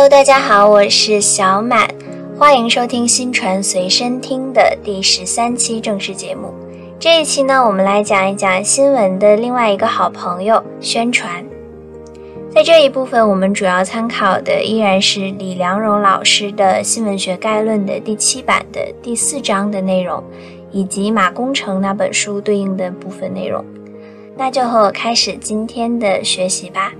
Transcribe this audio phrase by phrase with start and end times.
[0.00, 1.86] Hello，大家好，我是小满，
[2.38, 6.54] 欢迎收听新传随身听的第十三期正式节目。
[6.98, 11.44] 这一期呢，我们来讲一讲新闻的另外一个好朋友——宣传。
[12.50, 20.24] 在这一部分，我们主要参考的依然是李良荣老师的《新闻学概论》的第七版的第四章的内容，
[20.72, 23.62] 以及马工程那本书对应的部分内容。
[24.34, 26.90] 那就和我开始今天的学习吧。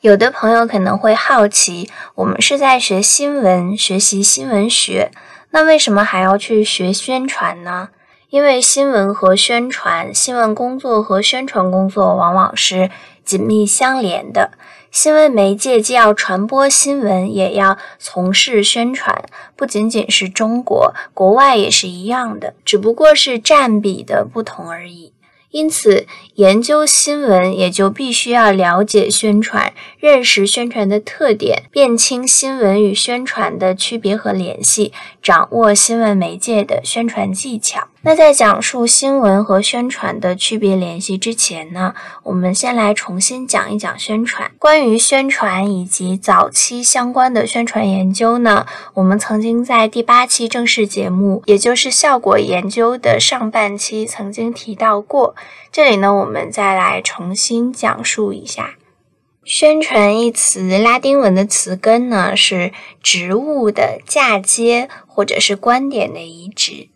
[0.00, 5.10] 有的朋友可能会好奇，我们是在学新闻、学习新闻学，
[5.50, 7.90] 那为什么还要去学宣传呢？
[8.30, 12.90] 因为新闻和宣传、新闻工作和宣传工作往往是
[13.26, 14.52] 紧密相连的。
[14.90, 19.22] 新闻媒介既要传播新闻，也要从事宣传，
[19.54, 25.12] 不仅仅是中国，国外也是一样的，只不过是占比的不同而已。
[25.50, 26.06] 因此，
[26.36, 37.88] 研究新闻也就必须要了解宣传，认识宣传的特点，辨清新闻与宣传的区别和联系，掌握新闻媒介的宣传技巧。
[38.02, 44.50] 那在讲述新闻和宣传的区别联系之前呢，我们先来重新讲一讲宣传。
[44.58, 55.34] 关于宣传以及早期相关的宣传研究呢，我们曾经在第八期正式节目，也就是效果研究的上半期曾经提到过。
[55.72, 58.74] 这里呢，我们再来重新讲述一下
[59.44, 66.88] “宣传”一词拉丁文的词根呢，是植物的嫁接或者是观点的移植。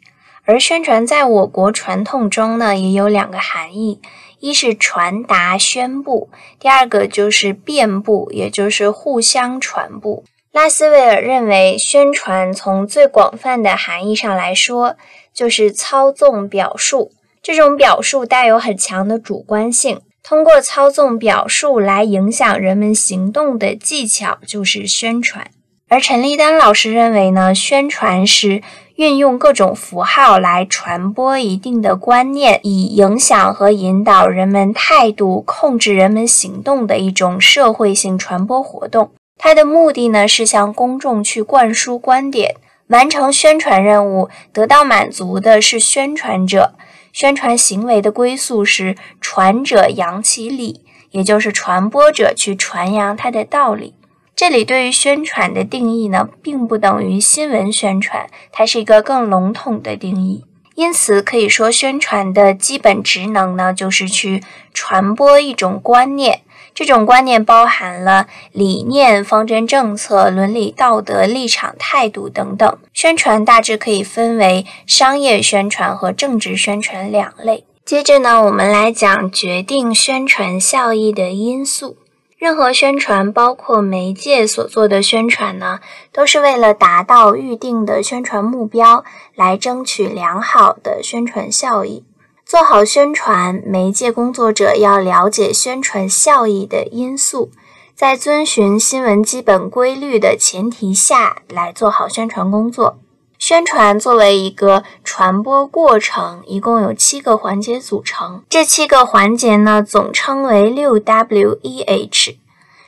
[0.45, 4.03] 而宣传在我国传统中呢，也有两个含义：
[4.41, 6.29] 一是传达、宣布；
[6.59, 10.23] 第二个就是遍布，也就是互相传播。
[10.53, 14.97] 拉斯维尔认为，宣传从最广泛的含义上来说，
[15.33, 17.11] 就是操纵表述。
[17.45, 25.47] 这种表述带有很强的主观性，通过操纵表述来影响人们行动的技巧，就是宣传。
[25.91, 28.63] 而陈立丹老师认为呢，宣传是。
[28.97, 39.11] 运用各种符号来传播一定的观念，以影响和引导人们态度、控制人们行动的一种社会性传播活动。
[39.37, 42.55] 它的目的呢是向公众去灌输观点。
[42.87, 46.75] 完成宣传任务得到满足的是宣传者。
[47.15, 53.95] 宣传行为的归宿是传者扬其理，也就是传播者去传扬他的道理。
[54.35, 60.45] 这里对于宣传的定义呢，并不等于新闻宣传，它是一个更笼统的定义。
[60.75, 64.43] 因此，可以说宣传的基本职能呢，就是去
[64.73, 66.41] 传播一种观念。
[66.75, 72.79] 这种观念包含了理念、方针、政策、伦理道德、立场、态度等等。
[72.93, 77.65] 宣传大致可以分为商业宣传和政治宣传两类。
[77.85, 81.97] 接着呢，我们来讲决定宣传效益的因素。
[82.37, 85.81] 任何宣传，包括媒介所做的宣传呢，
[86.13, 89.05] 都是为了达到预定的宣传目标，
[89.35, 92.05] 来争取良好的宣传效益。
[92.55, 97.51] 做好宣传，媒介工作者要了解宣传效益的因素，
[97.97, 103.01] 在遵循新闻基本规律的前提下来做好宣传工作。
[103.41, 108.45] 宣传作为一个传播过程，一共有七个环节组成。
[108.49, 112.39] 这七个环节呢，总称为六 W E H。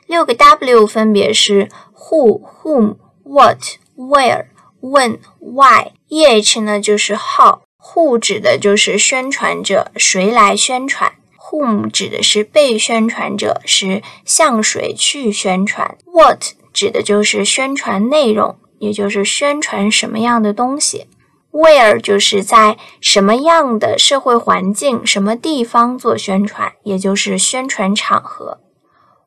[0.06, 2.94] 六个 W 分别是 Who、Whom、
[3.25, 3.59] What、
[3.97, 4.44] Where、
[4.81, 5.91] When、Why。
[6.06, 7.66] E H 呢就是 How。
[7.95, 16.43] Who 指的就是宣传者，谁来宣传；Whom 指的是被宣传者，是向谁去宣传；What
[16.73, 18.56] 指的就是宣传内容。
[18.79, 21.06] 也就是宣传什么样的东西
[21.50, 28.61] ，where 就是在什么样的社会环境、什么地方做宣传，也就是宣传场合。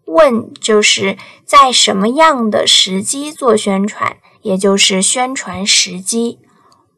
[0.06, 6.38] when 就是在什么样的时机做宣传，也就是宣传时机。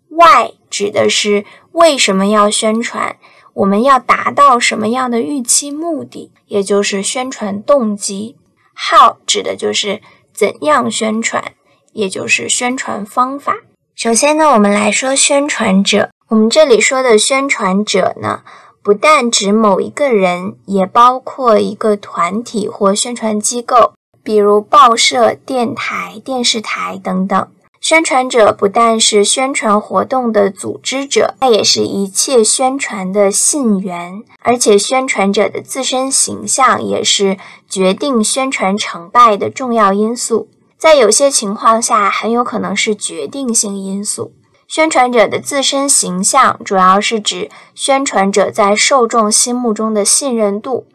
[0.10, 3.18] why 指的是为什么要宣传，
[3.54, 8.38] 我们要达到什么样的预期目的，也就是宣传动机。
[8.74, 10.02] how 指的就是
[10.34, 11.54] 怎样宣传。
[11.94, 13.58] 也就是宣传方法。
[13.96, 16.10] 首先呢，我们来说宣传者。
[16.30, 18.44] 我们这里说的宣传者呢，
[18.82, 23.92] 不但指某一个人，也包括一个团体或宣传机构，
[24.24, 27.46] 比如报社、电台、电视台等等。
[27.82, 37.38] 宣传者不但是宣传活动的组织者，他也是一切宣传的信源，而且宣传者的自身形象也是
[37.68, 40.48] 决定宣传成败的重要因素。
[40.78, 44.32] 在有些情况下很有可能是决定性因素。
[44.68, 50.86] 宣传者的自身形象主要是指宣传者在受众心目中的信任度，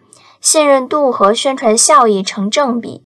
[0.41, 3.06] 信任度和宣传效益成正比。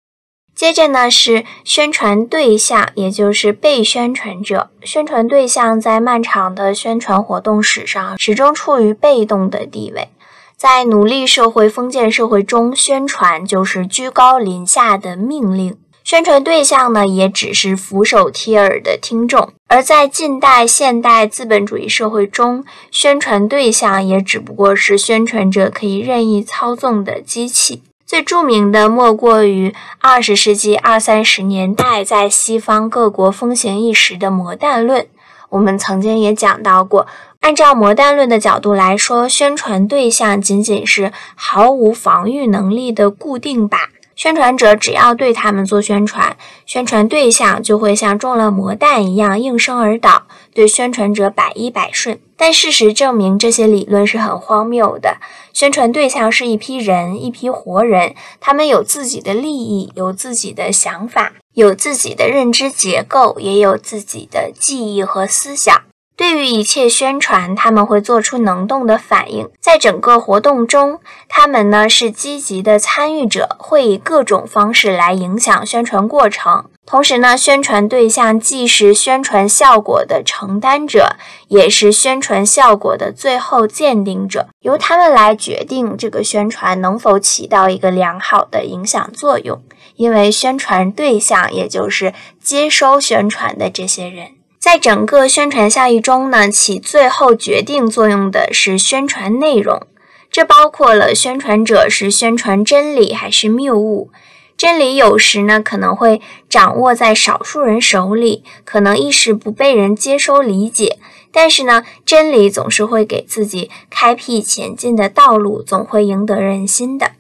[0.60, 4.70] 接着呢是宣传对象，也就是被宣传者。
[4.84, 10.10] 宣传对象在漫长的宣传活动史上始终处于被动的地位。
[10.58, 15.78] 在奴隶社会、封建社会中，宣传就是居高临下的命令。
[16.04, 27.84] 宣传对象呢，也只是俯首帖耳的听众；而在近代现代资本主义社会中，宣传对象也只不过是宣传者可以任意操纵的机器。
[28.10, 35.06] 最著名的莫过于二十世纪二三十年代在西方各国风行一时的魔弹论。
[35.50, 37.06] 我们曾经也讲到过，
[37.42, 43.78] 按照魔弹论的角度来说，宣传对象仅仅是毫无防御能力的固定靶。
[44.20, 46.36] 宣传者只要对他们做宣传，
[46.66, 50.24] 宣传对象就会像中了魔弹一样应声而倒，
[50.54, 52.20] 对宣传者百依百顺。
[52.36, 55.20] 但事实证明，这些理论是很荒谬的。
[55.54, 65.84] 宣传对象是一批人，一批活人，他们有自己的利益，有自己的想法，有自己的认知结构，也有自己的记忆和思想。
[66.20, 69.50] 对于一切宣传，他们会做出能动的反应。
[69.62, 71.00] 在整个活动中，
[71.30, 76.66] 他们呢是积极的参与者，会以各种方式来影响宣传过程。
[76.86, 81.16] 同时呢，宣传对象既是宣传效果的承担者，
[81.48, 89.62] 也是宣传效果的最后鉴定者，由他们来决定这个宣传能否起到一个良好的影响作用。
[89.96, 92.14] 因为宣传对象，也就是
[92.44, 94.39] 接收宣传的这些人。
[94.60, 99.88] 在整个宣传效益中呢，起最后决定作用的是宣传内容，
[100.30, 104.12] 这包括了宣传者是宣传真理还是谬误。
[104.58, 110.98] 真理有时呢可能会掌握在少数人手里，可能一时不被人接收理解，
[111.32, 117.14] 但是呢，真理总是会给自己开辟前进的道路，总会赢得人心的。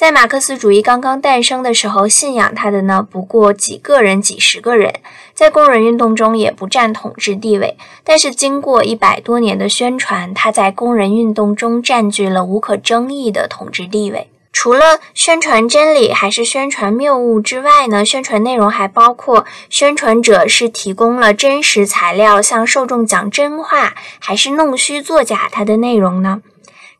[0.00, 4.94] 在马克思主义刚刚诞生的时候，信仰他的呢不过几个人、几十个人，
[5.34, 7.76] 在工人运动中也不占统治地位。
[8.02, 14.30] 但是经过一百多年的宣传，他在工人运动中占据了无可争议的统治地位。
[14.50, 26.40] 除了宣传真理还是宣传谬误之外呢，宣传内容还包括宣传者是提供了真实材料向受众讲真话，还是弄虚作假他的内容呢？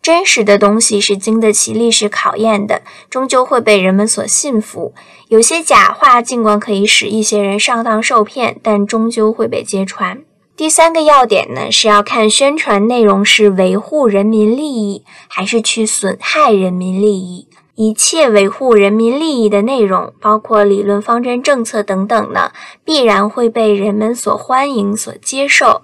[0.03, 4.95] 真实的东西是经得起历史考验的，终究会被人们所信服。
[5.29, 10.23] 有些假话尽管可以使一些人上当受骗，但终究会被揭穿。
[10.57, 17.47] 第三个要点呢，是要看宣传内容是维护人民利益，还是去损害人民利益。
[17.77, 22.53] 一切维护人民利益的内容，包括理论、方针、政策等等呢，
[22.85, 25.81] 必然会被人们所欢迎、所接受。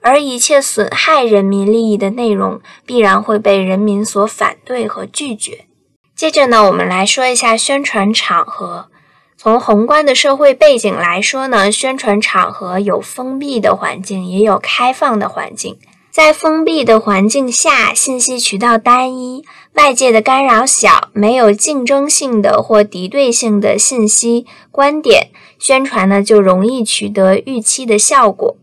[0.00, 5.66] 而一切损害人民利益的内容，必然会被人民所反对和拒绝。
[6.14, 8.88] 接着呢，我们来说一下宣传场合。
[9.36, 15.78] 从宏观的社会背景来说呢，宣传场合有封闭的环境，也有开放的环境。
[16.10, 19.44] 在封闭的环境下，信息渠道单一，
[19.74, 25.28] 外界的干扰小，没有竞争性的或敌对性的信息观点，
[25.60, 28.56] 宣传呢就容易取得预期的效果。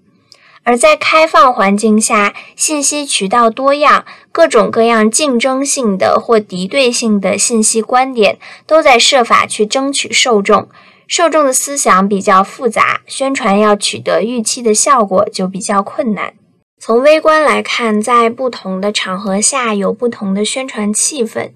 [0.66, 10.68] 而在开放环境下，信息渠道多样，各种各样竞争性的或敌对性的信息观点都在设法去争取受众。
[11.08, 16.34] 受众的思想比较复杂，宣传要取得预期的效果就比较困难。
[16.80, 21.52] 从微观来看，在不同的场合下有不同的宣传气氛，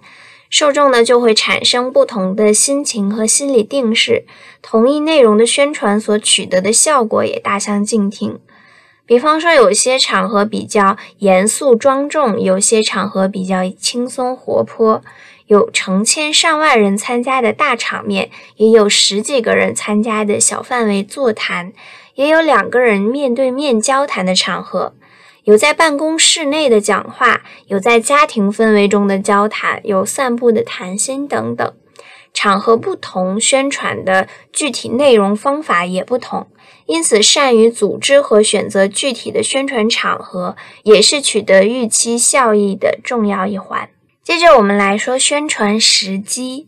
[0.52, 4.26] 受众呢就会产生不同的心情和心理定势，
[4.62, 8.40] 同一内容的宣传所取得的效果也大相径庭。
[9.10, 15.02] 比方说，有些场合比较严肃庄重，有些场合比较轻松活泼，
[15.48, 21.74] 有成千上万人参加的大场面，也有十几个人参加的小范围座谈，
[22.14, 24.94] 也有两个人面对面交谈的场合，
[25.44, 31.74] 有在办公室内的讲话，有在家庭氛围中的交谈，有散步的谈心等等。
[32.32, 36.46] 场合不同，宣传的具体内容方法也不同。
[36.90, 43.92] 因此，善于组织和选择具体的宣传场合，也是取得预期效益的重要一环。
[44.24, 46.68] 接着，我们来说宣传时机。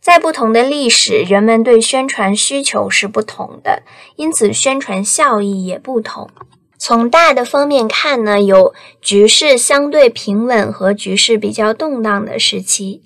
[0.00, 3.84] 在不同的历史，人们对宣传需求是不同的，
[4.16, 6.28] 因此宣传效益也不同。
[6.76, 13.00] 从大的方面看呢，有局势相对平稳和局势比较动荡的时期。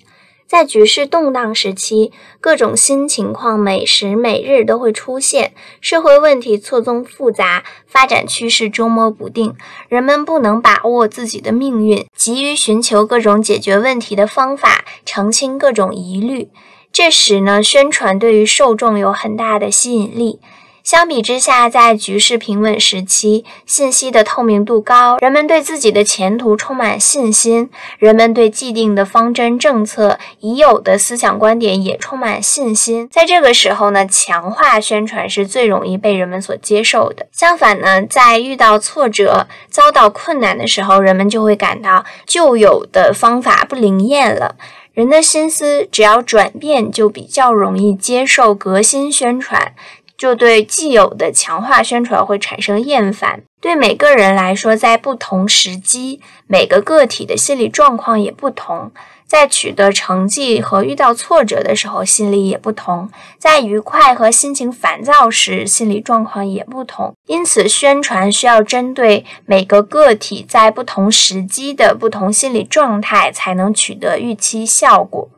[0.47, 9.53] 在局势动荡时期，各种新情况每时每日都会出现，社会问题错综复杂，发展趋势捉摸不定，
[9.89, 16.49] 人们不能把握自己的命运，急于寻求各种解决问题的方法，澄清各种疑虑。
[16.93, 20.39] 这时呢，宣传对于受众有很大的吸引力。
[20.87, 33.09] 相比之下，在局势平稳时期，信息的透明度高，人们对自己的前途充满信心，人们对既定的方针政策、已有的思想观点也充满信心。
[33.11, 37.27] 在这个时候呢，强化宣传是最容易被人们所接受的。
[37.33, 44.55] 相反呢，在遇到挫折、遭到困难的时候，人们就会感到旧有的方法不灵验了。
[44.93, 49.73] 人的心思只要转变，就比较容易接受革新宣传。
[50.17, 53.43] 就对既有的强化宣传会产生厌烦。
[53.61, 58.91] 对每个人来说，在不同时机，每个个体的心理状况也不同。
[59.25, 67.13] 在取得成绩和遇到挫折的时候，心理也不同；在愉快和心情烦躁时，心理状况也不同。
[67.25, 75.29] 因此，宣传需要针对每个个体在不同时机的不同心理状态，才能取得预期效果。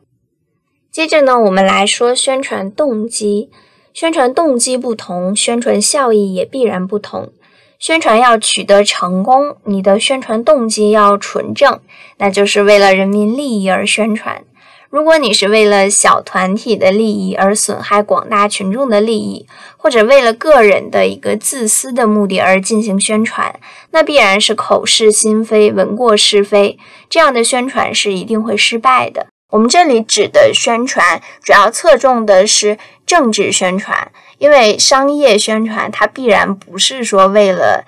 [0.92, 3.50] 接着呢，我们来说宣传动机。
[3.92, 7.32] 宣传动机不同，宣传效益也必然不同。
[7.78, 11.80] 宣传要取得成功，你的宣传动机要纯正，
[12.18, 14.44] 那就是为了人民利益而宣传。
[14.90, 23.58] 如果你是为了小团体的利益而损害广大群众的利益，或者为了个人的一个自私的目的而进行宣传，
[23.92, 26.76] 那必然是口是心非、闻过是非。
[27.08, 29.28] 这样的宣传是一定会失败的。
[29.50, 37.84] 我们这里指的宣传，主要侧重的是政治宣传，因为商业宣传它必然不是说为了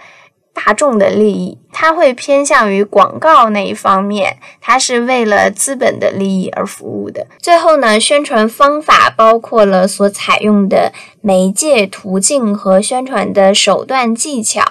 [0.53, 7.27] 大众的利益，它会偏向于广告那一方面，它是为了资本的利益而服务的。
[7.39, 14.63] 最后呢，宣传方法包括了所采用的媒介途径和宣传的手段技巧。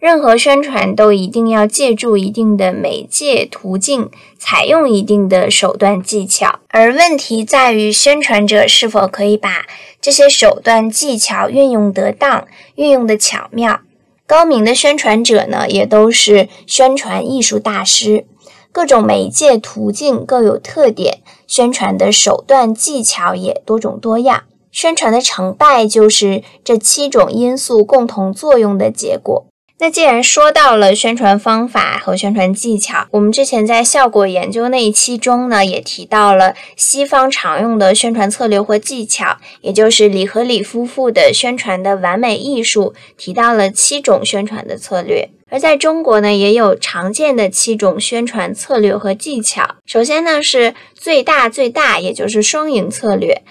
[0.00, 9.66] 任何宣传都一定要借助一定的媒介途径，采用一定的手段技巧，而问题在于宣传者是否可以把
[10.00, 13.80] 这些手段技巧运用得当、运用的巧妙。
[14.26, 18.24] 高明的宣传者呢，也都是宣传艺术大师。
[18.72, 24.44] 各种媒介途径各有特点，宣传的手段技巧也多种多样。
[24.72, 29.44] 宣传的成败就是这七种因素共同作用的结果。
[29.82, 45.30] 那既然说到了宣传方法和宣传技巧，我们之前在效果研究那一期中呢，也提到了西方常用的宣传策略或技巧，也就是李和李夫妇的宣传的完美艺术，提到了七种宣传的策略。
[45.48, 49.76] 而在中国呢，也有常见的七种宣传策略和技巧。
[49.86, 53.42] 首先呢，是最大最大，也就是双赢策略，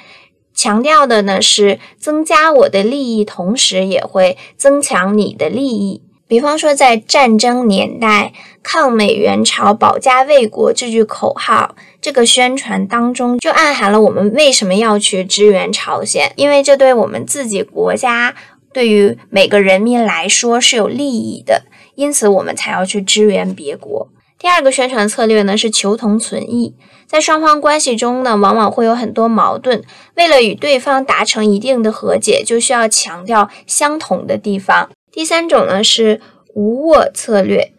[0.53, 6.03] 强调的呢是增加我的利益，同时也会增强你的利益。
[6.29, 18.35] 比方说，在战争年代，“抗美援朝、保家卫国”这句口号，这个宣传当中就暗含了我们为什么要去支援朝鲜，因为这对我们自己国家，
[18.71, 21.63] 对于每个人民来说是有利益的，
[21.95, 24.07] 因此我们才要去支援别国。
[24.37, 26.75] 第二个宣传策略呢是求同存异，
[27.07, 29.81] 在双方关系中呢，往往会有很多矛盾，
[30.13, 34.91] 为了与对方达成一定的和解，就需要强调相同的地方。
[35.19, 36.21] 第三种呢是
[36.53, 37.73] 无我策略，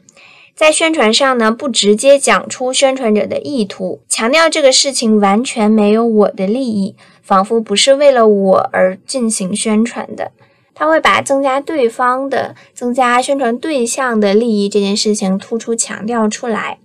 [0.55, 10.33] 在宣传上呢不直接讲出宣传者的意图，强调这个事情完全没有我的利益，仿佛不是为了我而进行宣传的。
[10.75, 16.77] 他会把增加对方的、增加宣传对象的利益这件事情突出强调出来。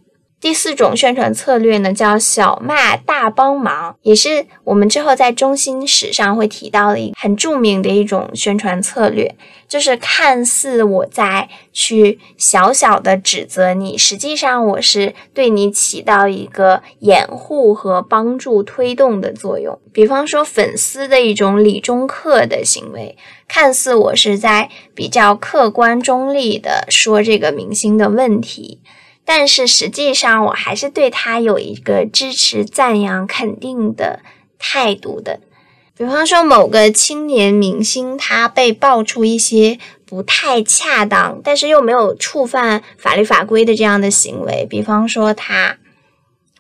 [0.46, 9.36] 第四种宣传策略呢，叫小骂大帮忙，也是我们之后在中心史上会提到的一很著名的一种宣传策略，
[9.68, 19.80] 就是看似我在去小小的指责你，实际上我是对你起到一个掩护和帮助推动的作用。
[19.92, 28.82] 比方说粉丝的一种理中客的行为，看似我是在比较客观中立的说这个明星的问题。
[29.26, 34.22] 但是实际上，我还是对他有一个支持、赞扬、肯定的
[34.60, 35.40] 态度的。
[35.98, 45.78] 比方说，某个青年明星，他被爆出一些不太恰当，但是又没有触犯法律法规的这样的行为，比方说他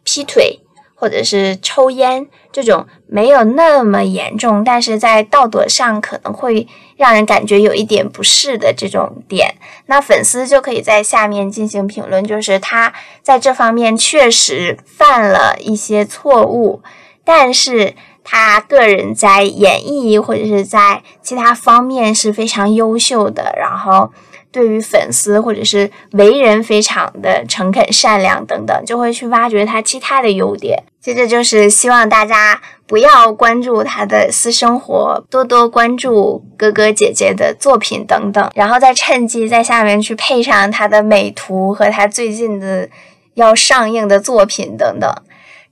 [0.04, 0.60] 劈腿。
[0.98, 9.56] 或者是抽烟这种没有那么严重，但是在道德上可能会让人感觉有一点不适的这种点，
[9.88, 16.82] 那粉丝就可以在下面进行评论，就是他在这方面确实犯了一些错误，
[17.24, 24.12] 但是他个人在演绎或者是在其他方面是非常优秀的，然后。
[24.56, 30.82] 对于粉丝或者是为人非常的诚恳善良等等，就会去挖掘他其他的优点。
[31.02, 42.88] 接着就是希望大家不要关注他的私生活，多多关注哥哥姐姐的作品等等，然后再趁机在下面去配上他的美图和他最近的
[43.34, 45.14] 要上映的作品等等，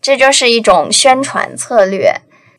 [0.01, 2.15] 这就是一种宣传策略。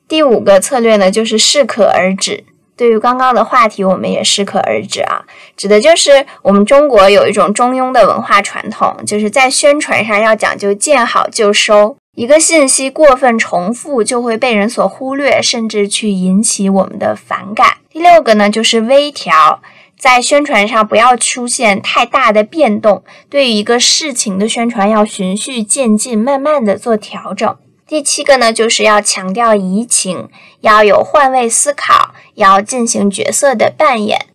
[0.08, 2.44] 第五个策略呢，就是适可而止。
[2.76, 5.22] 对于刚刚的话题，我们也适可而止啊，
[5.56, 17.74] 指的就是我们中国有一种中庸的文化传统，就是在宣传上要讲究见好就收，一个信息过分重复就会被人所忽略，甚至去引起我们的反感。
[17.90, 19.62] 第六个呢，就是微调，
[19.96, 27.56] 在宣传上不要出现太大的变动，对于一个事情的宣传要循序渐进，慢慢的做调整。
[27.86, 30.28] 第七个呢，就是要强调移情，
[30.60, 34.26] 要有换位思考，要进行角色的扮演。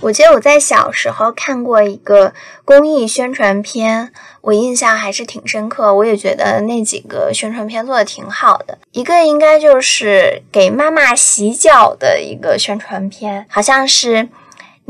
[0.00, 5.94] 我记得我在小时候看过一个公益宣传片，我印象还是挺深刻。
[5.94, 8.78] 我也觉得那几个宣传片做的挺好的。
[8.92, 14.28] 一个应该就是给妈妈洗脚的一个宣传片，好像是。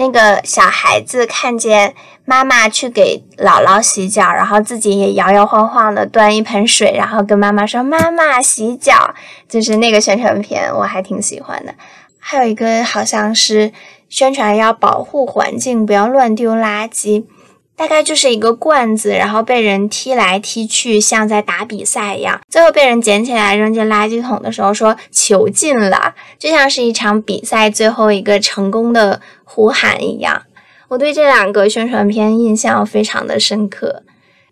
[0.01, 9.15] 那个小孩子看见妈妈去给姥姥洗脚，然后自己也摇摇晃晃的端一盆水，然后跟妈妈说：“妈妈洗脚。”
[9.47, 11.75] 就是那个宣传片，我还挺喜欢的。
[12.19, 13.73] 还有一个好像是
[14.09, 17.25] 宣传要保护环境，不要乱丢垃圾。
[17.81, 22.39] 大概就是一个罐子，然后被人踢来踢去，像在打比赛一样。
[22.51, 30.43] 最后被人捡起来扔进垃圾桶的时候，说球进了，就像是一场比赛最后一个成功的呼喊一样。
[30.89, 34.03] 我对这两个宣传片印象非常的深刻。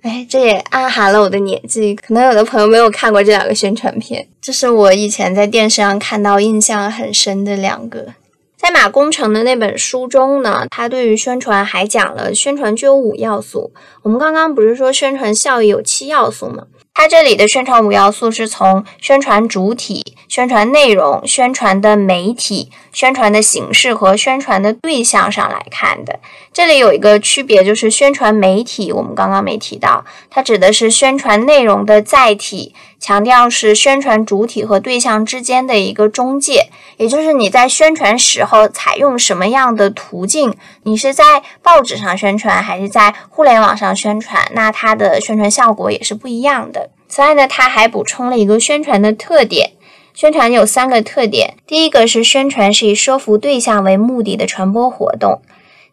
[0.01, 4.27] 哎，这也暗含了我的年纪，可能有的朋友没有看过这两个宣传片。
[4.41, 8.07] 这是我以前在电视上看到印象很深的两个。
[8.59, 13.73] 在马工程的那本书中呢，他对于宣传还讲了宣传具有五要素。
[14.03, 16.67] 我们刚刚不是说宣传效益有七要素吗？
[17.01, 26.19] 它这里的宣传五要素是从宣传主体、宣传内容、宣传的媒体、宣传的形式和宣传的对象上来看的。
[26.53, 46.88] 这里有一个区别，就是宣传媒体，我们刚刚没提到，它指的是宣传内容的载体，强调是宣传主体和对象之间的一个中介，也就是你在宣传时候采用什么样的途径，你是在报纸上宣传还是在互联网上宣传，那它的宣传效果也是不一样的。
[47.09, 49.73] 此外呢，他还补充了一个宣传的特点。
[50.15, 55.41] 宣传有三个特点：第一个是宣传是以说服对象为目的的传播活动；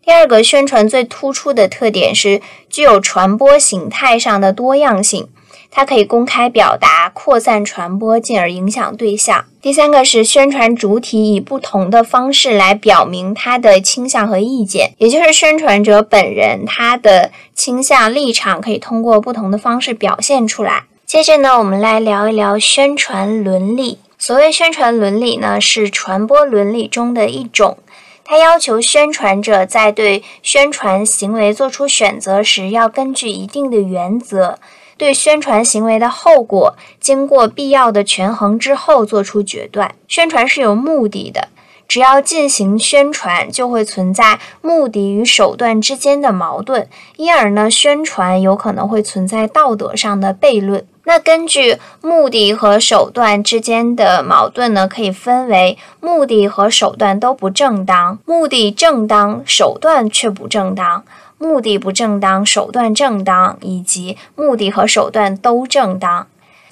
[0.03, 5.27] 第二个，宣传最突出的特点是具有传播形态上的多样性。
[5.69, 9.45] 它可以公开表达、扩散传播，进而影响对象。
[9.61, 20.85] 第三个是宣传主体以不同的方式来表明他的倾向和意见，也就是宣传者本人他的倾向立场可以通过不同的方式表现出来。
[21.05, 23.99] 接着呢，我们来聊一聊宣传伦理。
[24.17, 27.77] 所谓宣传伦理呢，是传播伦理中的一种，
[28.23, 34.57] 它要求宣传者在对宣传行为做出选择时，要根据一定的原则。
[34.97, 39.93] 对宣传行为的后果，经过必要的权衡之后做出决断。
[40.07, 41.49] 宣传是有目的的，
[41.87, 50.85] 只要进行宣传，就会存在目的与手段之间的矛盾，因而呢，宣传有可能会存在道德上的悖论。
[51.07, 61.03] 那根据目的和手段之间的矛盾呢，可以分为目的和手段都不正当，目的正当，手段却不正当。
[61.37, 66.25] 目的不正当，手段正当，以及目的和手段都正当。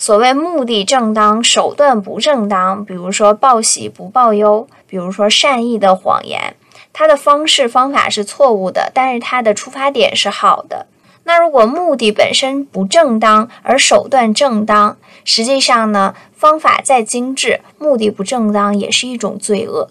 [0.06, 6.58] 所谓目的正当，手段不正当，比如说报喜不报忧，比如说善意的谎言，
[6.92, 10.88] 它的方式方法是错误的，但是它的出发点是好的。
[11.24, 19.90] 那如果目的本身不正当，而手段正当，实际上呢，方法再精致，目的不正当也是一种罪恶。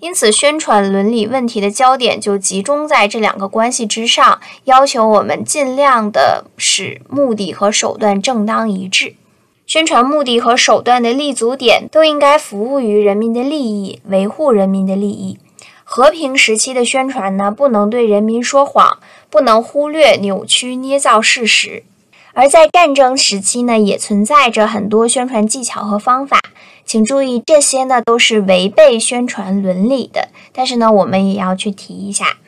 [0.00, 9.14] 因此，宣传伦理问题的焦点就集中在这两个关系之上，要求我们尽量的使目的和手段正当一致。
[9.66, 15.38] 宣传目的和手段的立足点都应该服务于人民的利益，维护人民的利益。
[15.84, 18.98] 和平时期的宣传呢，不能对人民说谎，
[19.30, 21.82] 不能忽略、扭曲、捏造事实；
[22.32, 26.40] 而在战争时期呢，也存在着很多宣传技巧和方法。
[26.84, 30.28] 请注意，这些呢都是违背宣传伦理的。
[30.52, 32.38] 但是呢，我们也要去提一下。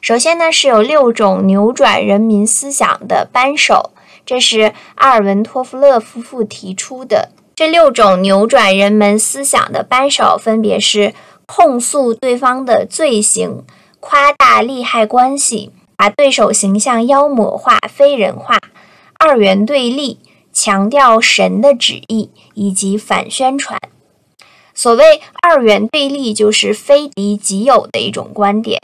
[0.00, 3.90] 首先呢，是有六种扭转人民思想的扳手，
[4.24, 7.30] 这是阿尔文托夫勒夫妇提出的。
[7.54, 11.12] 这六种扭转人们思想的扳手分别是
[11.44, 13.64] 控诉对方的罪行、
[14.00, 18.58] 夸大利害关系、把对手形象妖魔化、非人化、
[19.18, 20.18] 二元对立、
[20.52, 23.78] 强调神的旨意以及反宣传。
[24.72, 28.80] 所谓二元对立，就是非敌即友的一种观点；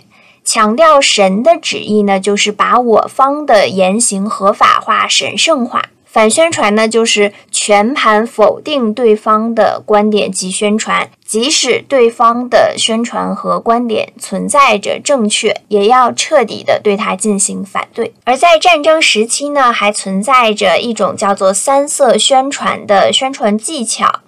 [0.46, 18.14] 强调神的旨意呢，就是把我方的言行合法化、神圣化；反宣传呢，就是全盘否定对方的观点及宣传，即使对方的宣传和观点存在着正确，也要彻底的对他进行反对。
[18.22, 24.20] 而在战争时期呢，还存在着一种叫做三色宣传的宣传技巧。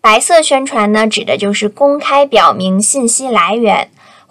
[0.00, 3.88] 白色宣传呢，指的就是公开表明信息来源；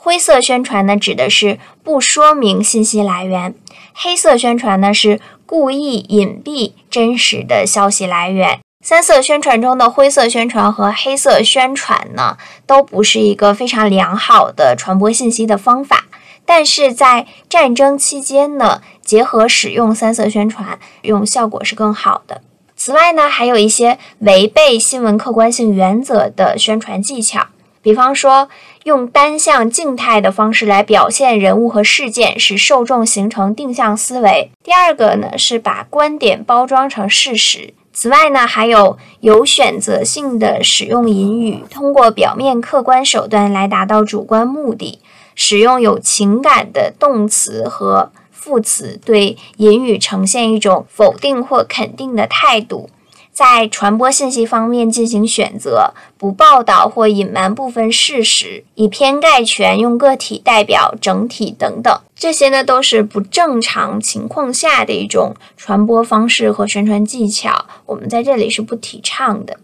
[0.08, 3.52] 灰色宣传呢，指的是不说明信息来源；
[3.94, 8.62] 黑色宣传呢，是故意隐蔽真实的消息来源。
[8.82, 16.06] 三色宣传中的灰色宣传和黑色宣传呢，都不是一个非常良好的传播信息的方法。
[16.46, 22.42] 但是在战争期间呢，结合使用三色宣传，用效果是更好的。
[22.78, 27.48] 此外呢，还有一些违背新闻客观性原则的宣传技巧，
[27.82, 28.48] 比方说
[28.88, 34.50] 用单向静态的方式来表现人物和事件，使受众形成定向思维。
[34.64, 37.74] 第二个呢，是把观点包装成事实。
[37.92, 45.02] 此外呢，还有有选择性的使用隐语，通过表面客观手段来达到主观目的，
[45.36, 48.14] 使用有情感的动词和。
[48.32, 52.90] 副词对隐语呈现一种否定或肯定的态度，
[53.38, 69.60] 在传播信息方面进行选择，不报道或隐瞒部分事实，以偏概全，用个体代表整体等等，这些呢都是不正常情况下的一种传播方式和宣传技巧，我们在这里是不提倡的。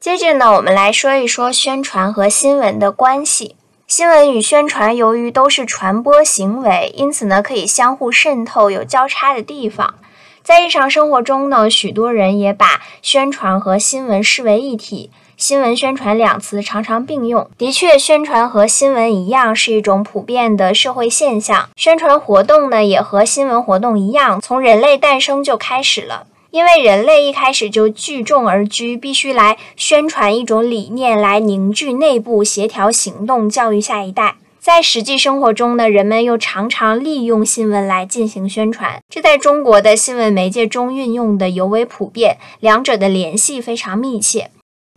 [0.00, 3.54] 接着呢，我们来说一说宣传和新闻的关系。
[3.86, 9.94] 新闻与宣传由于都是传播行为，因此呢可以相互渗透，有交叉的地方。
[10.46, 17.50] 在日常生活中呢，许多人也把宣传和新闻视为一体，新闻宣传两词常常并用。
[17.58, 21.68] 的确，宣传和新闻一样是一种普遍的社会现象。
[21.74, 26.28] 宣传活动呢也和新闻活动一样，从人类诞生就开始了。
[26.52, 34.36] 因为人类一开始就聚众而居，必须来宣传一种理念，来凝聚内部协调行动，教育下一代。
[34.66, 44.50] 在实际生活中呢，人们又常常利用新闻来进行宣传，这在中国的新闻媒介中运用的尤为普遍，两者的联系非常密切。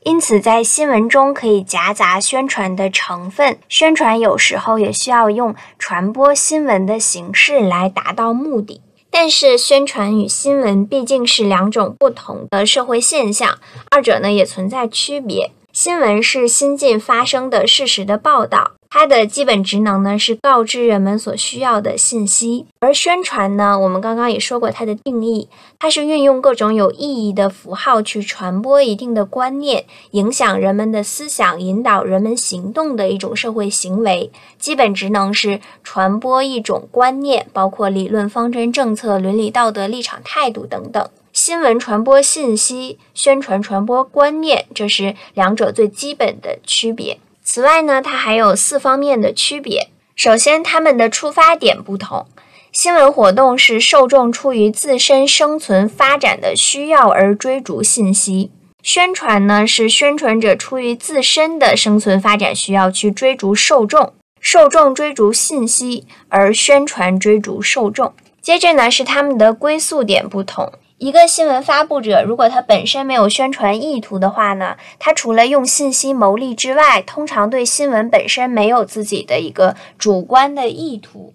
[0.04, 8.82] 因此，在新闻中可以夹杂宣传的成分，宣传有时候也需要用传播新闻的形式来达到目的。
[9.12, 13.60] 但是，宣传与新闻毕竟是两种不同的社会现象，
[13.92, 15.52] 二者呢也存在区别。
[15.72, 18.72] 新闻是新近发生的事实的报道。
[18.92, 25.48] 它的基本职能呢是告知人们所需要的信息，而宣传呢，我们刚刚也说过它的定义，
[25.78, 34.32] 它是运用各种有意义的符号去传播一定的观念，影响人们的思想，引导人们行动的一种社会行为。
[34.58, 41.08] 基本职能是传播一种观念，包括理论、方针、政策、伦理、道德、立场、态度等等。
[41.32, 47.20] 新闻传播信息，宣传传播观念，这是两者最基本的区别。
[47.52, 49.90] 此外呢，它还有四方面的区别。
[50.16, 52.28] 首先，他们的出发点不同。
[52.72, 58.52] 新闻活动是受众出于自身生存发展的需要而追逐信息；
[58.84, 68.14] 宣传呢，是宣传者出于自身的生存发展需要去追逐受众，受众追逐信息，而宣传追逐受众。
[68.44, 70.72] 接着呢，是他们的归宿点不同。
[71.00, 81.34] 一个新闻发布者，如果他本身没有宣传意图的话呢，他除了用信息牟利之外，通常对新闻本身没有自己的一个主观的意图。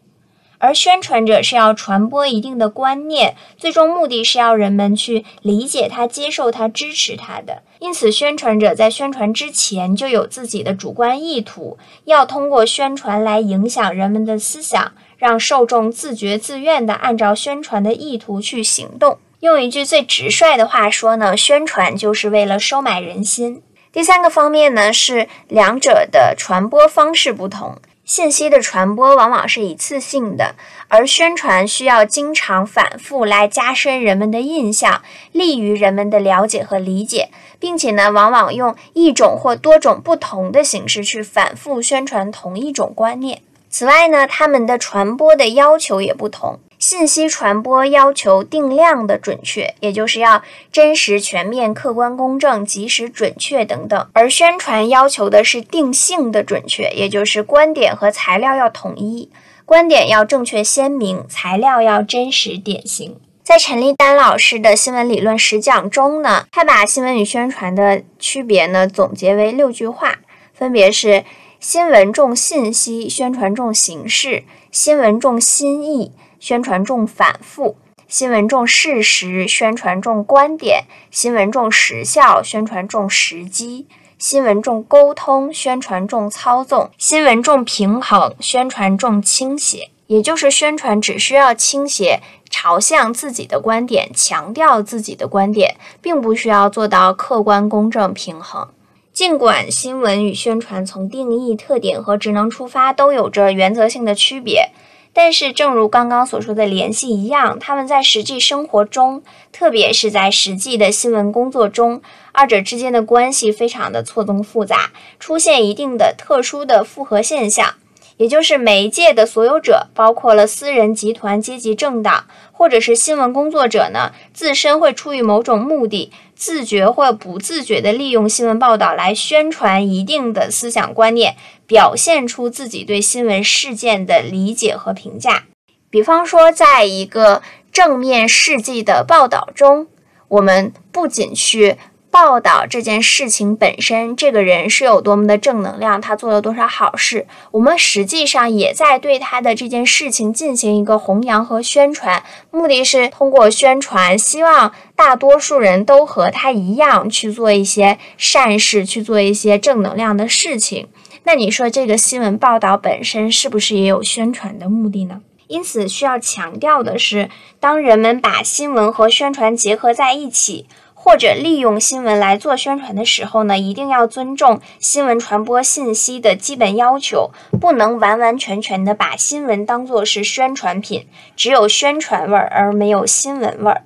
[0.59, 7.63] 而宣传者是要传播一定的观念，最终目的是要人们去理解他、接受他、支持他的。
[7.79, 19.19] 因此，宣传者在宣传之前就有自己的主观意图，要通过宣传来影响人们的思想，让受众自觉自愿地按照宣传的意图去行动。
[19.45, 23.63] 用一句最直率的话说呢，宣传就是为了收买人心。
[23.93, 27.77] 第三个方面呢，是两者的传播方式不同。
[28.07, 30.55] 信息的传播往往是一次性的，
[30.89, 35.03] 而宣传需要经常反复来加深人们的印象，
[35.33, 37.29] 利于人们的了解和理解，
[37.59, 43.43] 并且呢，往往用一种或多种不同的形式去反复宣传同一种观念。
[43.69, 46.61] 此外呢，他们的传播的要求也不同。
[46.87, 59.31] 信息传播要求定量的准确，也就是要真实、全面、客观、公正、及时、准确等等；而宣传要求的是定性的准确，也就是观点和材料要统一，
[59.65, 63.17] 观点要正确鲜明，材料要真实典型。
[63.43, 70.19] 在陈立丹老师的新闻理论实讲中呢，他把新闻与宣传的区别呢总结为六句话，
[70.53, 71.25] 分别是：
[71.59, 76.13] 新闻重信息，宣传重形式；新闻重新意。
[76.45, 77.75] 宣传重反复，
[78.07, 83.87] 新闻重事实；宣传重观点，新闻重时效；宣传重时机，
[84.19, 89.89] 新闻重沟通；宣传重操纵，新闻重平衡；宣传重倾斜。
[90.07, 98.69] 也就是宣传只需要倾斜朝向自己的观点，强调自己的观点，并不需要做到客观、公正、平衡。
[99.15, 104.69] 尽管新闻与宣传从定义、特点和职能出发都有着原则性的区别。
[105.15, 109.23] 但是，正如刚刚所说的联系一样，他们在实际生活中，
[109.53, 117.75] 特别是在实际的新闻工作中，二者之间的关系非常的错综复杂，出现一定的特殊的复合现象。
[118.17, 135.45] 也就是媒介的所有者，包括了私人、集团、阶级、政党，或者是新闻工作者呢，自身会出于某种目的，自觉或不自觉地利用新闻报道来宣传一定的思想观念，表现出自己对新闻事件的理解和评价。
[135.91, 139.89] 比方说，在一个正面事迹的报道中，
[140.29, 141.77] 我们不仅去。
[142.15, 152.23] 报道这件事情本身，这个人是有多么的正能量，他做了多少好事，我们实际上也在对他的这件事情进行一个弘扬和宣传，
[152.53, 160.87] 目的是通过宣传，希望大多数人都和他一样去做一些善事，去做一些正能量的事情。
[161.25, 165.23] 那你说这个新闻报道本身是不是也有宣传的目的呢？
[165.49, 170.67] 因此，需要强调的是，当人们把新闻和宣传结合在一起。
[171.05, 183.83] 或者利用新闻来做宣传的时候呢，一定要尊重新闻传播信息的基本要求，不能完完全全的把新闻当作是宣传品，只有宣传味儿而没有新闻味儿。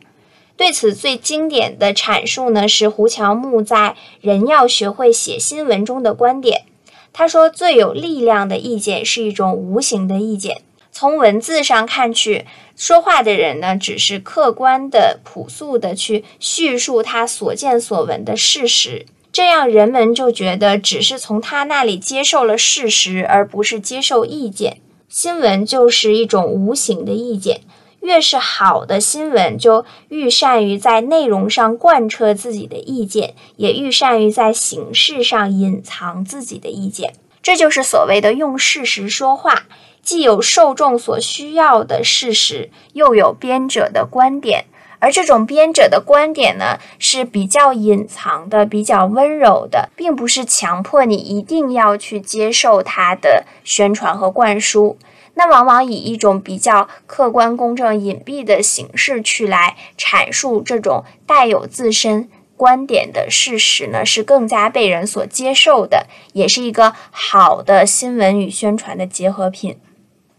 [0.57, 3.77] 对此最经典的阐述呢，是胡乔木在
[4.21, 6.67] 《人要学会写新闻》中的观点。
[7.13, 10.63] 他说，最有力量的意见是一种无形的意见。
[10.93, 12.45] 从文字上看去，
[12.79, 24.77] 说话的人呢，只是客观的、朴素的去叙述他所见所闻的事实，这样人们就觉得只是从他那里接受了事实，而不是接受意见。
[25.09, 27.63] 新闻就是一种无形的意见，
[28.01, 37.15] 越是好的新闻，就愈善于在内容上贯彻自己的意见，也愈善于在形式上隐藏自己的意见。
[37.43, 39.65] 这就是所谓的用事实说话。
[40.09, 44.65] 既有受众所需要的事实，又有编者的观点，
[45.01, 54.97] 而这种编者的观点呢，是比较隐藏的、比较温柔的，并不是强迫你一定要去接受他的宣传和灌输。
[55.35, 69.79] 那往往以一种比较客观、公正、隐蔽的形式去来阐述这种带有自身观点的事实呢，是更加被人所接受的，也是一个好的新闻与宣传的结合品。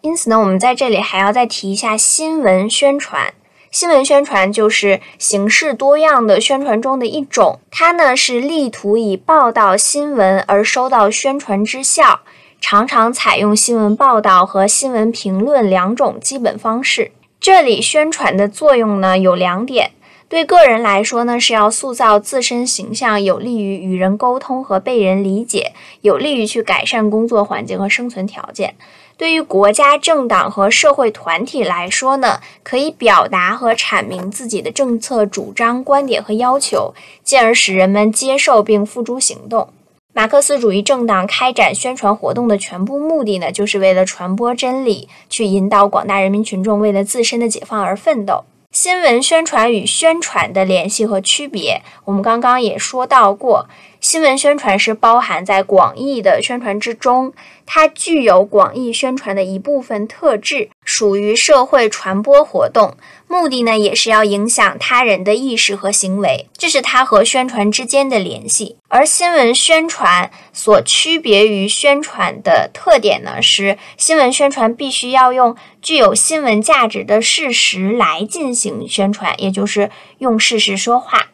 [0.01, 3.33] 因此呢，我们在这里还要再提一下新闻宣传。
[3.69, 12.21] 新闻宣传就是形式多样的宣传中的一种，它呢是力图以报道新闻而收到宣传之效，
[12.61, 17.11] 常常采用新闻报道和新闻评论两种基本方式。
[17.39, 19.91] 这里宣传的作用呢有两点：
[20.27, 28.75] 对个人来说呢是要塑造自身形象，有利于与人沟通和被人理解，有利于去改善工作环境和生存条件。
[29.19, 39.67] 对于国家、政党和社会团体来说呢，可以表达和阐明自己的政策主张、观点和要求，进而使人们接受并付诸行动。
[40.13, 48.45] 马克思主义政党开展宣传活动的全部目的呢，就是为了传播真理，去引导广大人民群众为了自身的解放而奋斗。
[48.71, 53.67] 新闻宣传与宣传的联系和区别，我们刚刚也说到过。
[54.01, 57.33] 新闻宣传是包含在广义的宣传之中，
[57.65, 62.95] 它具有广义宣传的一部分特质，属于社会传播活动，
[63.27, 68.77] 目的呢也是要影响他人的意识和行为，这是它和宣传之间的联系。
[68.87, 81.27] 而新闻宣传所区别于宣传的特点呢，是新闻宣传必须要用具有新闻价值的事实来进行宣传，也就是用事实说话。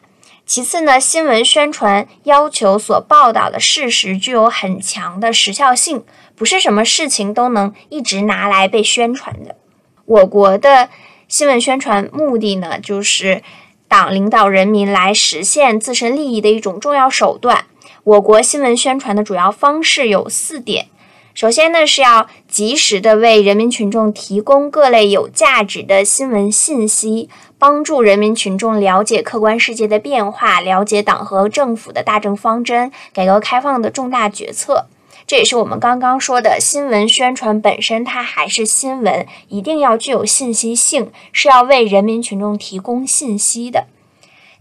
[0.46, 6.04] 其次呢，新闻宣传要求所报道的事实具有很强的时效性，
[6.36, 9.56] 不是什么事情都能一直拿来被宣传的。
[10.04, 10.88] 我国的
[11.26, 13.42] 新闻宣传目的呢，就是
[13.88, 17.64] 党领导人民来实现自身利益的一种重要手段。
[18.04, 20.86] 我国新闻宣传的主要方式有四点。
[21.36, 34.86] 首先呢，是要及时的为人民群众提供各类有价值的新闻信息，帮助人民群众了解客观世界的变化，了解党和政府的大政方针、改革开放的重大决策。
[35.26, 43.84] 这也是我们刚刚说的新闻宣传本身，它还是新闻，一定要具有信息性，是要为人民群众提供信息的。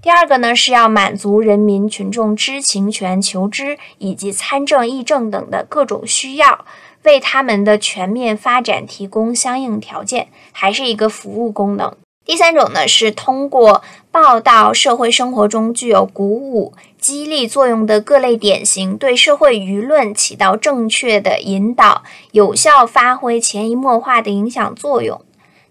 [0.05, 6.63] 第二个呢，是要满足人民群众知情权、求知以及参政议政等的各种需要，
[7.05, 11.91] 为他们的全面发展提供相应条件，还是一个服务功能。
[12.23, 25.19] 第三种呢，是通过报道社会生活中具有鼓舞、激励作用的各类典型，对社会舆论起到正确的引导，有效发挥潜移默化的影响作用。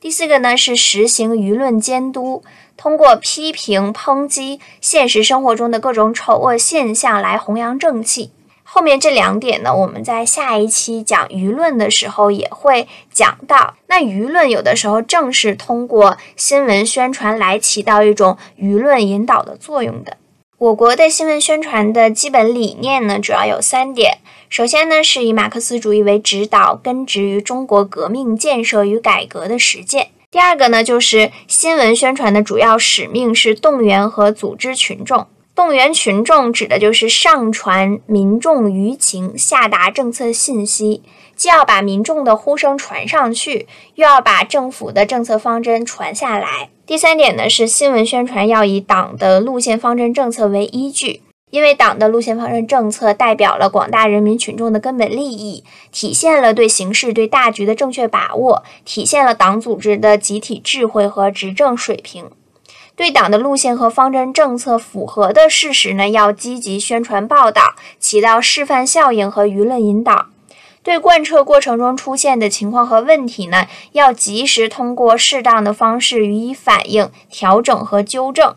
[0.04, 2.42] 第四个呢，是实行舆论监督。
[2.76, 8.30] 通过批评抨击现实生活中的各种丑恶现象来弘扬正气。
[8.64, 13.76] 后面这两点呢，我们在下一期讲舆论的时候也会讲到。
[13.86, 20.18] 那舆论有的时候正是通过新闻宣传来起到一种舆论引导的作用的。
[20.58, 24.18] 我国的新闻宣传的基本理念呢，主要有三点。
[24.54, 30.10] 首先呢，是以马克思主义为指导，根植于中国革命建设与改革的实践。
[30.30, 35.26] 第二个呢，就是新闻宣传的主要使命是动员和组织群众。
[35.56, 41.02] 动员群众指的就是上传民众舆情，下达政策信息，
[41.34, 46.70] 既要把民众的呼声传上去，又要把政府的政策方针传下来。
[46.86, 51.22] 第三点呢，是新闻宣传要以党的路线方针政策为依据。
[51.54, 55.62] 因为党的路线方针政策代表了广大人民群众的根本利益，
[55.92, 62.28] 体现了对形势、对大局的正确把握，体现了党组织的集体智慧和执政水平。
[62.96, 70.26] 对党的路线和方针政策符合的事实呢，要积极宣传报道，起到示范效应和舆论引导。
[70.82, 78.56] 对贯彻过程中出现的情况和问题呢，要及时通过适当的方式予以反映、调整和纠正。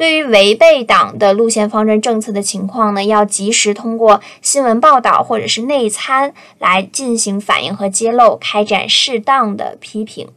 [0.00, 10.28] 对于违背党的路线方针政策的情况呢，要及时通过新闻报道或者是内参来进行反映和揭露，开展适当的批评。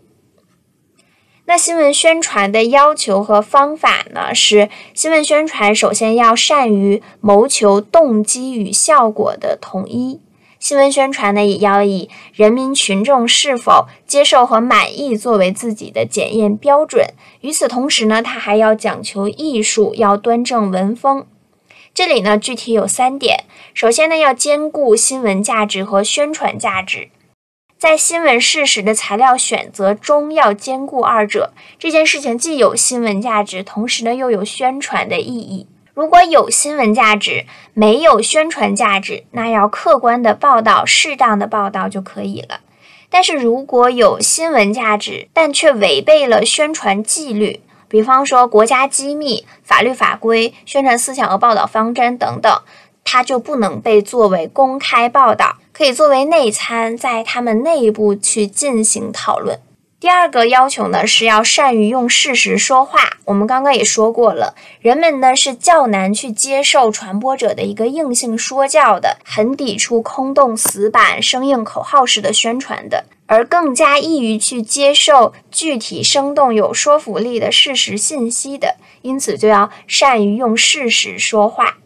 [1.45, 4.36] 那新闻宣传的要求和方法呢？
[4.36, 10.19] 是新闻宣传首先要善于谋求动机与效果的统一。
[10.63, 17.06] 新闻宣传呢，也要以人民群众是否接受和满意作为自己的检验标准。
[17.41, 21.28] 与此同时呢，它还要讲求艺术，要端正文风。
[21.93, 23.43] 这里呢，具体有三点。
[23.73, 27.10] 首先呢，要兼顾新闻价值和宣传价值，
[27.78, 31.52] 在新闻事实的材料选择中要兼顾二者。
[31.78, 35.67] 这件事情既有新闻价值，同时呢，又有宣传的意义。
[35.93, 42.62] 如果有新闻价值，没有宣传价值，那要客观的报道，适当的报道就可以了。
[43.12, 52.62] 但是如果有新闻价值，但却违背了宣传纪律，比方说国家机密、法律法规、宣传思想和报道方针等等，
[53.03, 59.60] 它就不能被作为公开报道，可以作为内参，在他们内部去进行讨论。
[60.03, 63.19] 第二个要求呢，是要善于用事实说话。
[63.23, 78.75] 我们刚刚也说过了，人们呢是较难去接受传播者的一个硬性说教的，很抵触空洞、死板、生硬口号式的宣传的，而更加易于去接受具体、生动、有说服力的事实信息的。
[79.03, 81.77] 因此，就要善于用事实说话。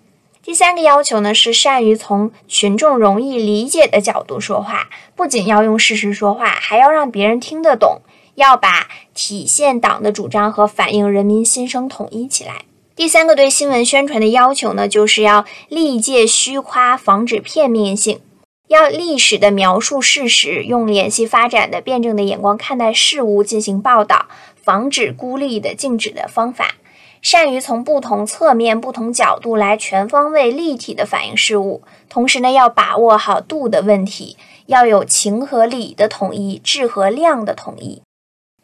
[0.48, 8.00] 第三个要求呢，是善于从群众容易理解的角度说话，不仅要用事实说话，还要让别人听得懂，
[8.36, 12.62] 要把体现党的主张和反映人民心声统一起来。
[12.96, 18.22] 第三个对新闻宣传的要求呢，就是要力戒虚夸，防止片面性，
[18.70, 26.76] 要历史的描述事实，用联系发展的辩证的眼光看待事物进行报道，防止孤立的静止的方法。
[27.22, 34.38] 善于从不同侧面、不同角度来全方位、立体的反映事物，同时呢，要把握好度的问题，
[34.68, 38.02] 要有情和理的统一，质和量的统一。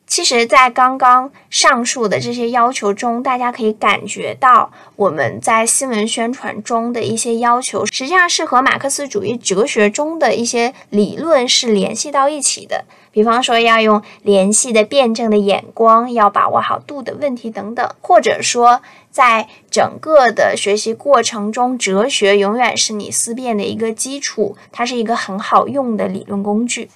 [0.05, 12.85] 其实，在刚刚上述的这些要求中，大家可以感觉到我们在新闻宣传中的一些要求，实际上是和马克思主义哲学中的一些理论是联系到一起的。
[13.13, 26.89] 比方说，要用联系的、辩证的眼光，要把握好度的问题等等，或者说，在整个的学习过程中，哲学永远是你思辨的一个基础，它是一个很好用的理论工具。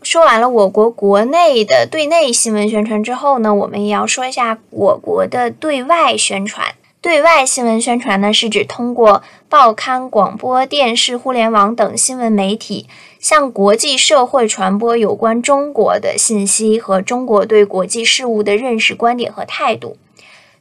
[0.00, 6.74] 说完了我国国内的对内新闻宣传之后呢，我们也要说一下我国的对外宣传。
[7.04, 12.86] 对外新闻宣传呢，是指通过报刊、广播电视、互联网等新闻媒体，
[13.20, 19.98] 向国际社会传播有关中国的信息和中国对国际事务的认识、观点和态度。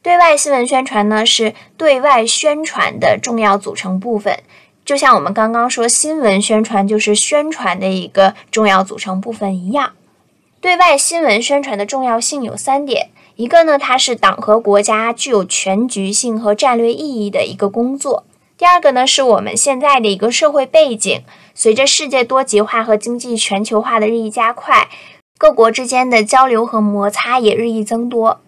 [0.02, 4.39] 对外新闻宣传呢，是对外宣传的重要组成部分。
[4.84, 9.94] 就像我们刚刚说，新闻宣传就是宣传的一个重要组成部分一样。
[10.60, 13.12] 对外新闻宣传的重要性有三点。
[13.36, 18.26] 一个呢，它是党和国家具有全局性和战略意义的一个工作。
[18.56, 21.24] 第二个呢，是我们现在的一个社会背景，
[21.56, 24.88] 随着世界多极化和经济全球化的日益加快，
[25.40, 28.42] 各国之间的交流和摩擦也日益增多。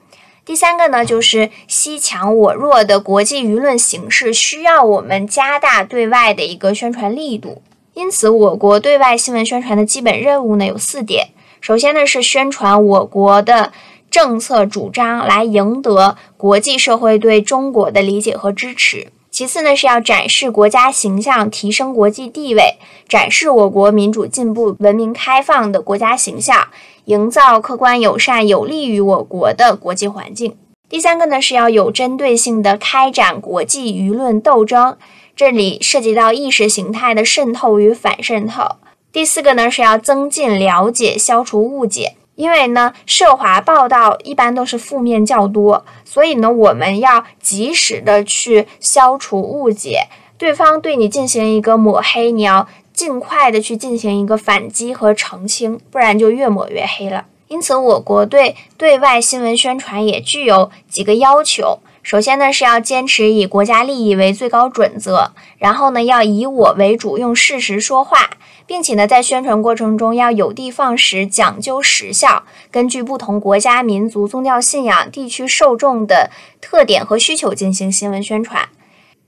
[0.46, 7.64] 第三个呢，就是西强我弱的国际舆论形势需要我们加大对外的一个宣传力度。
[7.96, 11.30] 因此，我国对外新闻宣传的基本任务呢有四点。
[11.60, 13.74] 首先呢，是宣传我国的。
[14.16, 19.08] 政策主张来赢得国际社会对中国的理解和支持。
[19.30, 22.78] 其次呢，是要展示国家形象，提升国际地位，
[23.10, 26.70] 展示我国民主进步、文明开放的国家形象，
[27.04, 30.56] 营造客观友善、有利于我国的国际环境。
[30.88, 34.96] 第三个呢，是要有针对性的开展国际舆论斗争，
[35.36, 38.78] 这里涉及到意识形态的渗透与反渗透。
[39.12, 42.16] 第四个呢，是要增进了解，消除误解。
[42.36, 50.08] 因为呢，涉华报道一般都是负面较多，所以呢，我们要及时的去消除误解。
[50.38, 57.26] 对方对你进行一个抹黑，你要尽快的去进行一个反击和澄清，不然就越抹越黑了。
[57.48, 61.80] 因此，我国对对外新闻宣传也具有几个要求。
[62.06, 68.30] 首先呢，是要坚持以国家利益为最高准则，然后呢，要以我为主，用事实说话。
[68.68, 76.30] 并且呢，在宣传过程中要有的放矢，讲究实效，根据不同国家、民族、宗教信仰、地区受众的
[76.62, 78.70] 特点和需求进行新闻宣传。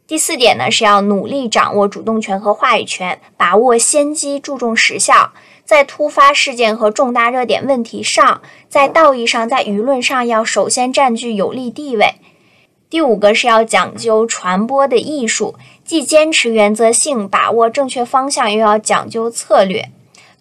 [0.05, 5.31] 第四点呢，是要努力掌握主动权和话语权，把握先机，注重实效，
[5.65, 12.13] 在突发事件和重大热点问题上，在道义上、在舆论上要首先占据有利地位。
[12.89, 15.55] 第五个是要讲究传播的艺术。
[15.83, 19.89] 既坚持原则性，把握正确方向，又要讲究策略，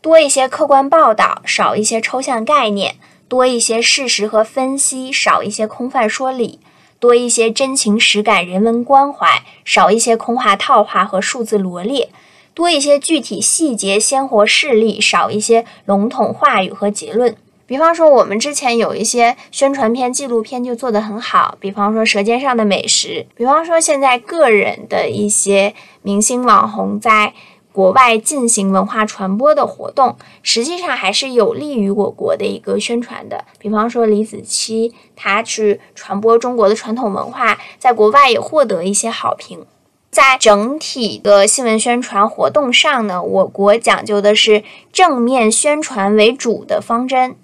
[0.01, 2.95] 多一些客观报道，少一些抽象概念；
[3.29, 6.59] 多一些事实和分析，少一些空泛说理；
[6.99, 12.09] 多一些真情实感、人文关怀，少一些空话套话和数字罗列；
[12.53, 17.37] 多一些具体细节、鲜活事例，少一些笼统话语和结论。
[17.67, 21.57] 比方说，我们之前有一些宣传片、纪录片就做得很好。
[21.59, 23.27] 比方说，《舌尖上的美食》。
[23.37, 27.35] 比方说，现在个人的一些明星网红在
[27.73, 33.45] 国外进行文化传播的活动，实际上还是有利于我国的一个宣传的。
[33.59, 39.67] 比方说，李子柒他去传播中国的传统文化，在国外也获得一些好评。
[40.09, 47.37] 在整体的新闻宣传活动上呢，我国讲究的是正面宣传为主的方针。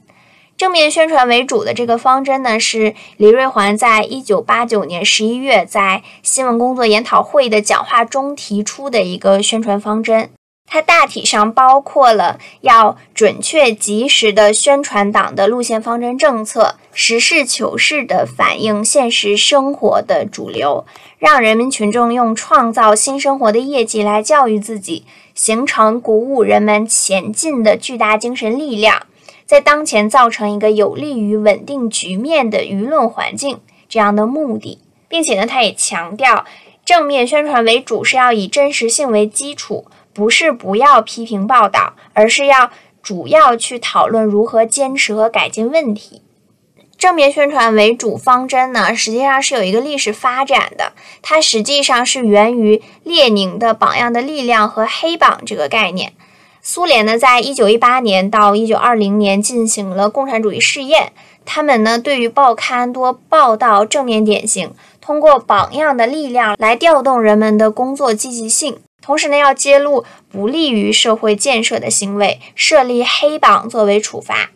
[0.57, 10.31] 正面宣传为主的这个方针呢，是李瑞环在一九八九年十一月在新闻工作研讨会的讲话中提出的一个宣传方针。
[10.65, 20.87] 它大体上包括了要准确及时的宣传党的路线方针政策，实事求是的反映现实生活的主流，
[21.19, 29.03] 让人民群众用创造新生活的业绩来教育自己，形成鼓舞人们前进的巨大精神力量。
[29.47, 34.79] 在当前造成一个有利于稳定局面的舆论环境这样的目的，
[35.09, 36.45] 并且呢，他也强调
[36.85, 42.71] 正面宣传为主是要以真实性为基础，不是不要批评报道，而是要
[43.03, 46.23] 主要去讨论如何坚持和改进问题。
[46.97, 56.13] 正面宣传为主方针呢，实际上是有一个历史发展的，它实际上是源于列宁的榜样的力量和黑榜这个概念。
[56.65, 61.13] 苏联呢，在一九一八年到一九二零年进行了共产主义试验。
[61.45, 68.79] 他们呢，对于报刊多报道正面典型，通过榜样的力量来调动人们的工作积极性。
[69.01, 74.51] 同时呢，要揭露不利于社会建设的行为，设立黑榜作为处罚。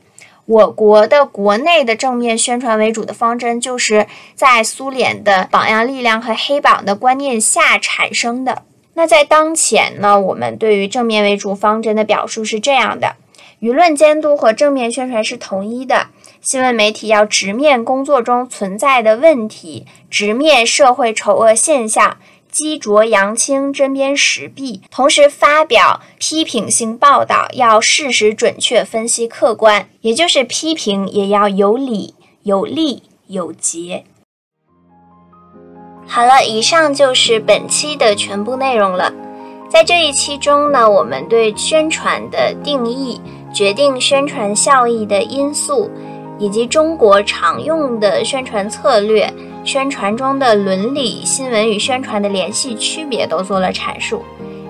[0.44, 8.62] 我国的国内的正面宣传为主的方针，就是在苏联的榜样力量和黑榜的观念下产生的。
[8.98, 13.16] 那在当前呢，我们对于正面为主方针的表述是这样的：
[13.60, 16.06] 舆论监督和正面宣传是统一的。
[16.40, 22.16] 新闻媒体要直面工作中存在的问题，直面社会丑恶现象，
[22.50, 34.04] 激浊扬清，针砭时弊，同时发表批评性报道，要事实准确、分析客观，也就是批评也要有理、有利、有节。
[36.06, 39.12] 好了，以上就是本期的全部内容了。
[39.68, 43.20] 在这一期中呢，我们对宣传的定义、
[43.52, 45.90] 决定宣传效益的因素，
[46.38, 49.32] 以及中国常用的宣传策略。
[49.64, 54.22] 宣传中的伦理、新闻与宣传的联系区别都做了阐述。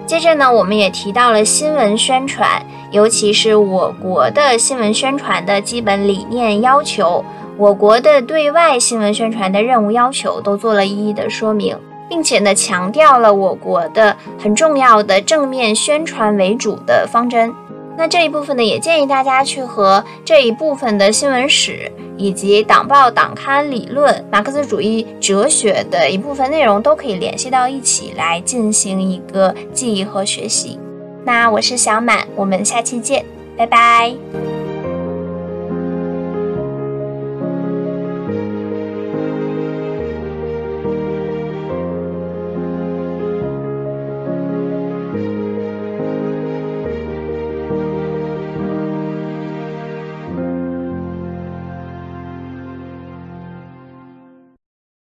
[0.07, 7.22] 接着呢，我们也提到了新闻宣传，尤其是我国的新闻宣传的基本理念要求，
[7.59, 11.76] 我国的对外新闻宣传的任务要求都做了一一的说明，
[12.09, 17.52] 并且呢，强调了我国的很重要的正面宣传为主的方针。
[17.98, 30.78] 那这一部分呢，也建议大家去和这一部分的新闻史以及党报党刊理论、马克思主义哲学的一部分内容都可以联系到一起来进行一个记忆和学习。
[31.24, 33.24] 那我是小满，我们下期见，
[33.57, 34.65] 拜拜。